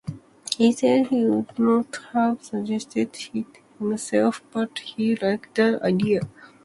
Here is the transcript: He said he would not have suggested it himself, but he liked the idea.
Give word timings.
He 0.57 0.71
said 0.71 1.09
he 1.09 1.23
would 1.25 1.59
not 1.59 1.99
have 2.13 2.43
suggested 2.43 3.15
it 3.35 3.59
himself, 3.77 4.41
but 4.51 4.79
he 4.79 5.15
liked 5.15 5.53
the 5.53 5.79
idea. 5.83 6.21